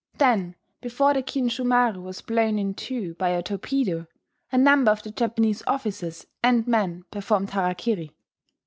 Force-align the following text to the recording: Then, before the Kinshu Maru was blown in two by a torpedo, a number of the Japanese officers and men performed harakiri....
Then, 0.17 0.55
before 0.81 1.13
the 1.13 1.21
Kinshu 1.21 1.63
Maru 1.63 2.01
was 2.01 2.21
blown 2.23 2.57
in 2.57 2.73
two 2.73 3.13
by 3.19 3.29
a 3.29 3.43
torpedo, 3.43 4.07
a 4.51 4.57
number 4.57 4.89
of 4.89 5.03
the 5.03 5.11
Japanese 5.11 5.61
officers 5.67 6.25
and 6.41 6.65
men 6.65 7.05
performed 7.11 7.51
harakiri.... 7.51 8.09